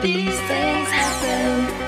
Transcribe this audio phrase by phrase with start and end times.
[0.00, 1.87] These things happen.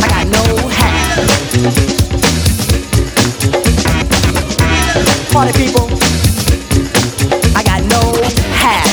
[0.00, 1.18] I got no hat.
[5.32, 5.86] Party people,
[7.56, 8.02] I got no
[8.54, 8.86] hat.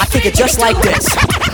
[0.00, 1.29] I kick it just like this.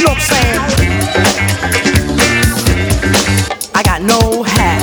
[0.00, 0.58] You know I'm saying?
[3.74, 4.80] I got no hat.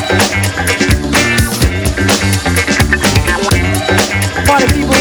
[4.46, 4.94] Party people,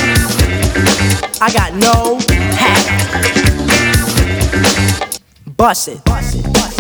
[1.43, 2.19] I got no
[2.57, 2.87] hat.
[5.55, 6.03] Bust it.
[6.07, 6.45] Bust it.
[6.51, 6.76] Bust it.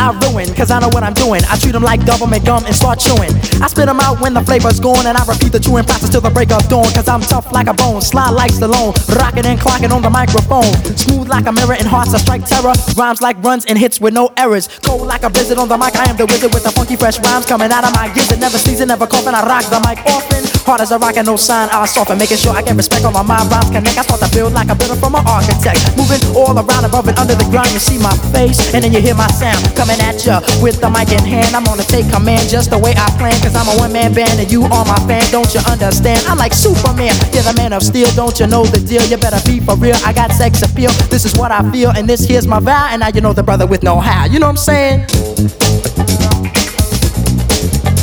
[0.00, 1.44] I ruin, cause I know what I'm doing.
[1.44, 3.36] I treat them like government gum and start chewing.
[3.60, 6.24] I spit them out when the flavor's gone, and I repeat the chewing process till
[6.24, 6.88] the break of dawn.
[6.96, 10.72] Cause I'm tough like a bone, sly like Stallone, rocking and clocking on the microphone.
[10.96, 12.72] Smooth like a mirror and hearts that strike terror.
[12.96, 14.72] Rhymes like runs and hits with no errors.
[14.80, 17.20] Cold like a blizzard on the mic, I am the wizard with the funky fresh
[17.20, 18.40] rhymes coming out of my gizzard.
[18.40, 20.48] Never season, never coughing, I rock the mic often.
[20.64, 23.12] Hard as a rock and no sign, I soften, making sure I get respect on
[23.12, 23.52] my mind.
[23.52, 25.76] Rhymes connect, I start to build like a builder from an architect.
[25.92, 29.00] Moving all around above and under the ground, you see my face, and then you
[29.04, 31.56] hear my sound coming at ya with the mic in hand.
[31.56, 34.38] I'm gonna take command just the way I plan, cause I'm a one man band
[34.38, 35.24] and you are my fan.
[35.32, 36.22] Don't you understand?
[36.30, 38.06] I'm like Superman, you're the man of steel.
[38.14, 39.02] Don't you know the deal?
[39.10, 39.96] You better be for real.
[40.06, 40.92] I got sex appeal.
[41.10, 42.88] This is what I feel, and this here's my vow.
[42.90, 44.26] And now you know the brother with know how.
[44.26, 45.00] You know what I'm saying?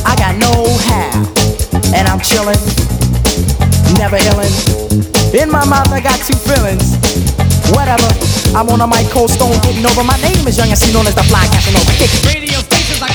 [0.03, 1.23] I got know how,
[1.95, 2.59] and I'm chillin',
[3.97, 4.53] never illin'.
[5.33, 7.46] In my mouth, I got two feelings.
[7.75, 8.07] Whatever,
[8.55, 10.03] I'm on a mic, cold stone, getting over.
[10.03, 11.91] My name is Young MC, known as the Fly Casanova.
[11.99, 12.11] Kick.
[12.23, 13.11] Radio stations are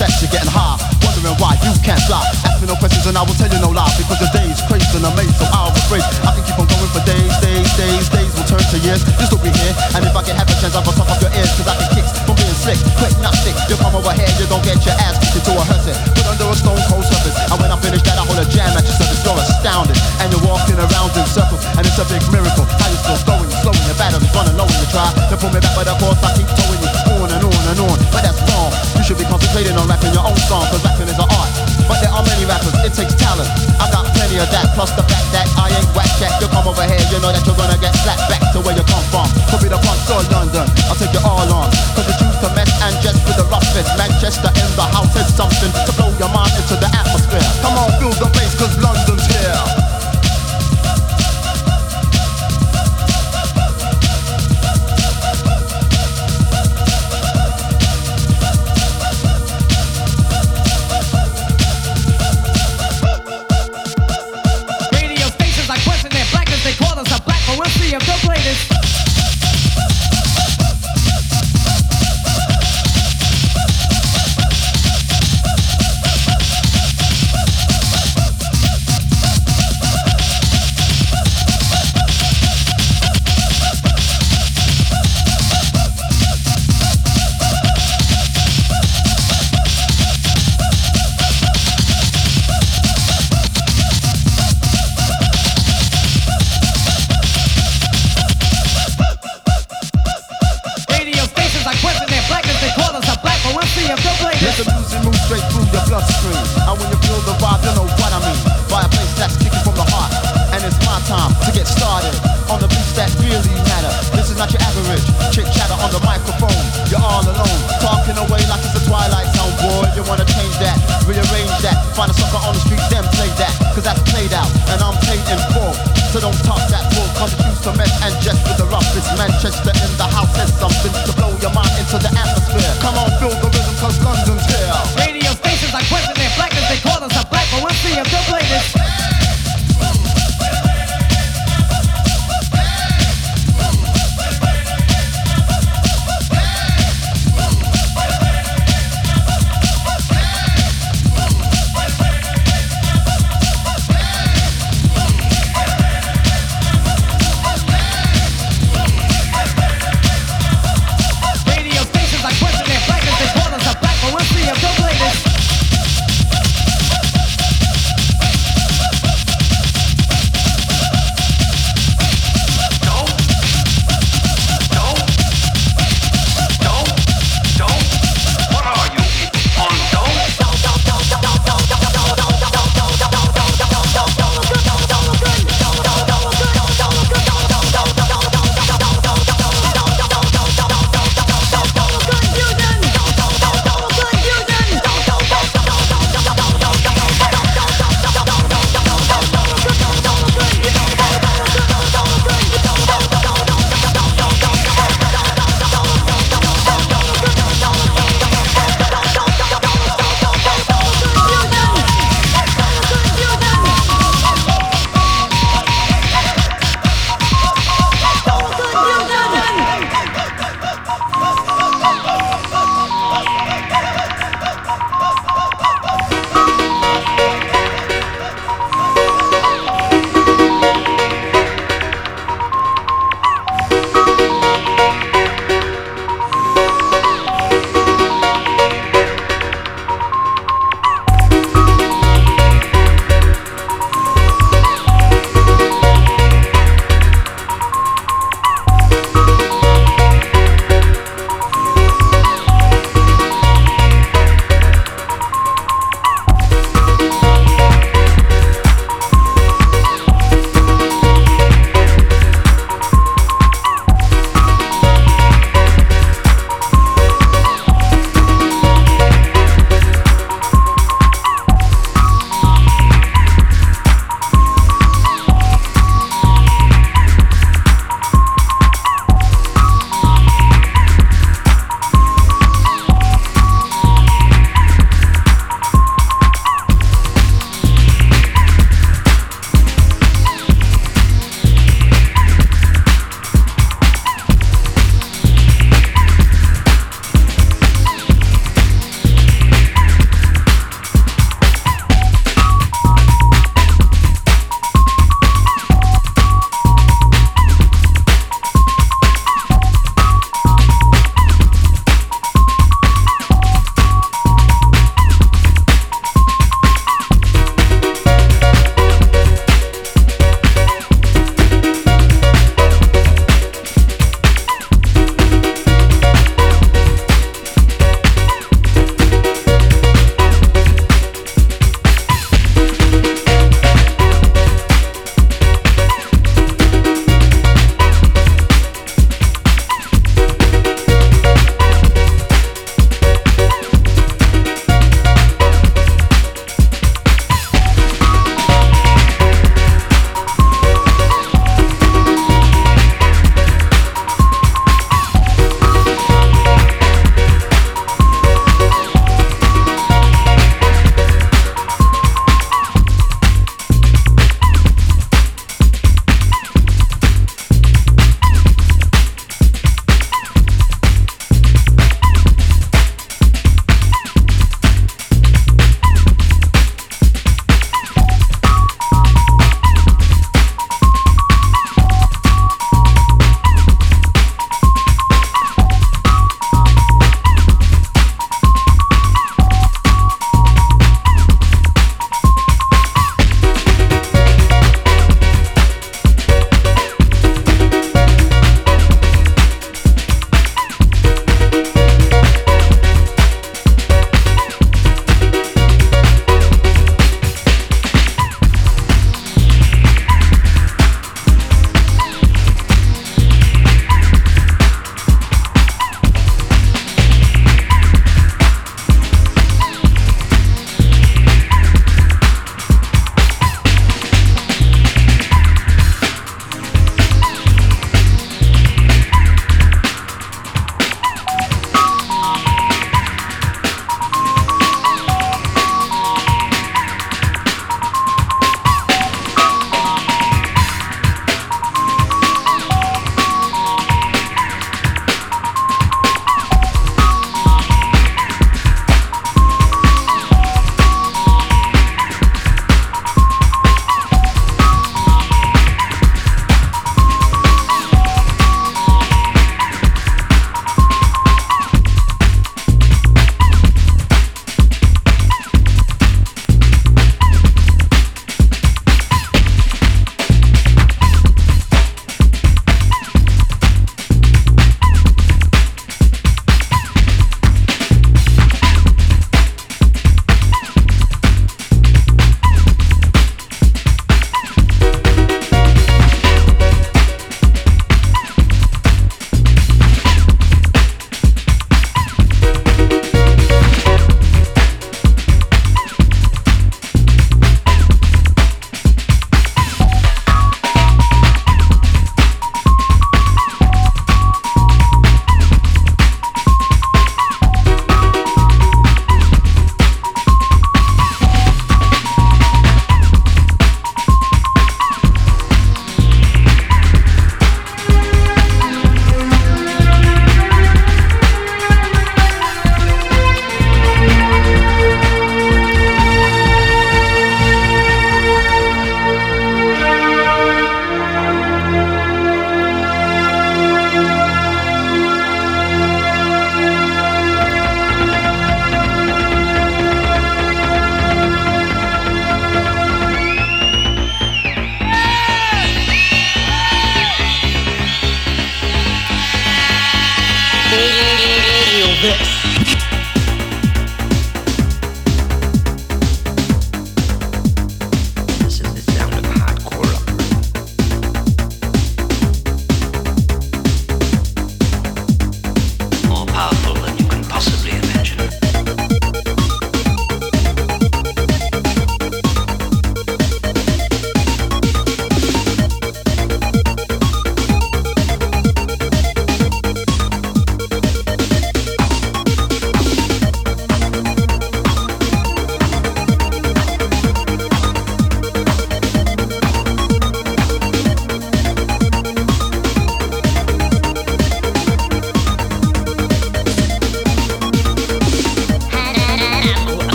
[0.00, 0.24] sex.
[0.24, 2.24] You're getting high, wondering why you can't fly.
[2.48, 3.92] Ask me no questions and I will tell you no lie.
[4.00, 6.00] Because the day's crazy and amazed, so I'll afraid.
[6.24, 9.04] I can keep on going for days, days, days, days will turn to years.
[9.20, 11.28] Just look me here, and if I can have a chance, I'll top off your
[11.36, 11.52] ears.
[11.52, 13.52] Cause I can kicks from being slick, quick, not stick.
[13.68, 15.92] You come over here, you don't get your ass kicked into a hearse.
[16.16, 17.36] Put under a stone cold surface.
[17.36, 19.20] And when I finish that, I hold a jam at your surface.
[19.20, 22.64] You're astounded, and you're walking around in circles, and it's a big miracle.
[22.80, 25.60] How you still going, slowing your batteries, running low, and you try to pull me
[25.60, 26.39] back, but of course I
[30.46, 31.50] song, cause rapping is an art.
[31.90, 33.50] But there are many rappers, it takes talent.
[33.82, 36.38] I got plenty of that, plus the fact that I ain't whack jack.
[36.38, 38.84] You come over here, you know that you're gonna get slapped back to where you
[38.86, 39.26] come from.
[39.50, 41.68] Could be the Bronx or London, I'll take you all on.
[41.98, 43.90] Cause the truth to mess and just with the roughest.
[43.98, 45.72] Manchester in the house is something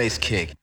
[0.00, 0.59] bass kick.